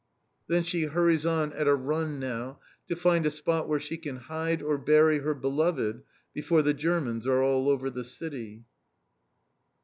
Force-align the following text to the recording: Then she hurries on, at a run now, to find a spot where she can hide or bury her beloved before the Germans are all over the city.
Then 0.47 0.63
she 0.63 0.85
hurries 0.85 1.27
on, 1.27 1.53
at 1.53 1.67
a 1.67 1.75
run 1.75 2.17
now, 2.19 2.59
to 2.87 2.95
find 2.95 3.23
a 3.23 3.29
spot 3.29 3.67
where 3.69 3.79
she 3.79 3.97
can 3.97 4.15
hide 4.15 4.63
or 4.63 4.79
bury 4.79 5.19
her 5.19 5.35
beloved 5.35 6.01
before 6.33 6.63
the 6.63 6.73
Germans 6.73 7.27
are 7.27 7.43
all 7.43 7.69
over 7.69 7.91
the 7.91 8.03
city. 8.03 8.63